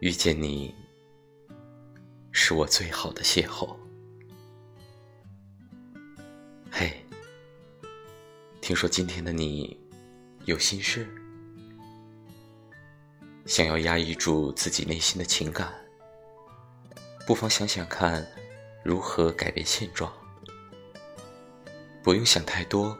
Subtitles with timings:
[0.00, 0.72] 遇见你，
[2.30, 3.76] 是我最好的邂逅。
[6.70, 7.04] 嘿，
[8.60, 9.76] 听说今天的你
[10.44, 11.04] 有心事，
[13.44, 15.74] 想要压抑住自己内心的情感，
[17.26, 18.24] 不妨想想看，
[18.84, 20.12] 如何改变现状。
[22.04, 22.96] 不用想太多，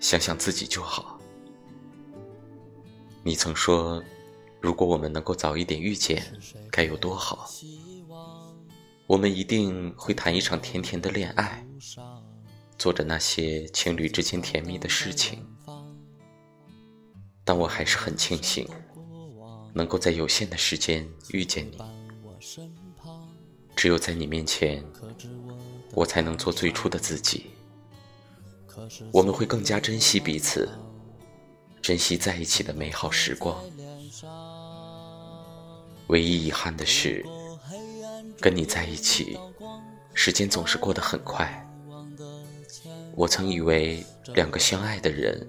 [0.00, 1.20] 想想自己就好。
[3.22, 4.02] 你曾说。
[4.66, 6.20] 如果我们能够早一点遇见，
[6.72, 7.48] 该有多好！
[9.06, 11.64] 我们一定会谈一场甜甜的恋爱，
[12.76, 15.46] 做着那些情侣之间甜蜜的事情。
[17.44, 18.68] 但我还是很庆幸，
[19.72, 21.78] 能够在有限的时间遇见你。
[23.76, 24.84] 只有在你面前，
[25.92, 27.46] 我才能做最初的自己。
[29.12, 30.68] 我们会更加珍惜彼此，
[31.80, 33.56] 珍惜在一起的美好时光。
[36.08, 37.24] 唯一遗憾的是，
[38.40, 39.38] 跟你在一起，
[40.14, 41.62] 时间总是过得很快。
[43.14, 45.46] 我曾以为两个相爱的人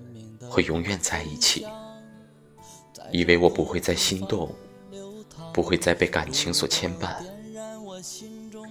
[0.49, 1.67] 会永远在一起，
[3.11, 4.53] 以为我不会再心动，
[5.53, 7.15] 不会再被感情所牵绊。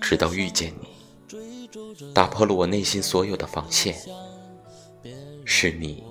[0.00, 1.68] 直到遇见你，
[2.12, 3.96] 打破了我内心所有的防线。
[5.44, 6.02] 是你，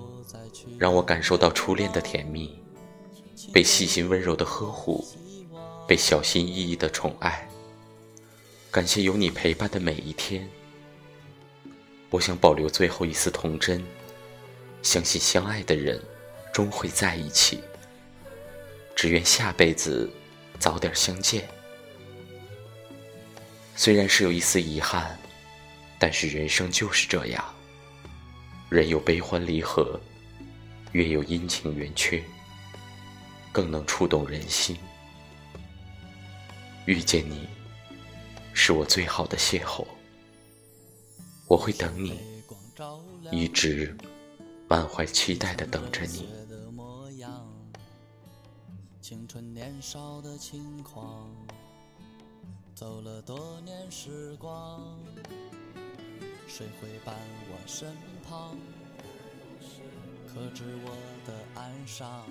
[0.78, 2.58] 让我感受到初恋的甜蜜，
[3.52, 5.04] 被细心温柔的呵护。
[5.88, 7.48] 被小心翼翼的宠爱，
[8.72, 10.50] 感谢有你陪伴的每一天。
[12.10, 13.84] 我想保留最后一丝童真，
[14.82, 16.02] 相信相爱的人
[16.52, 17.62] 终会在一起。
[18.96, 20.10] 只愿下辈子
[20.58, 21.48] 早点相见。
[23.76, 25.20] 虽然是有一丝遗憾，
[26.00, 27.46] 但是人生就是这样，
[28.70, 30.00] 人有悲欢离合，
[30.94, 32.24] 月有阴晴圆缺，
[33.52, 34.76] 更能触动人心。
[36.86, 37.48] 遇见你，
[38.54, 39.84] 是我最好的邂逅。
[41.48, 42.20] 我会等你，
[43.32, 43.96] 一直
[44.68, 46.30] 满怀期待的等着你。
[49.02, 51.30] 青春年少的轻狂，
[52.76, 55.00] 走了多年时光，
[56.48, 57.16] 谁会伴
[57.52, 57.96] 我身
[58.28, 58.58] 旁，
[60.28, 60.96] 可知我
[61.26, 62.26] 的哀伤？